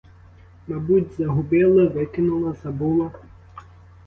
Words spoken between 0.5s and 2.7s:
Мабуть, загубила, викинула,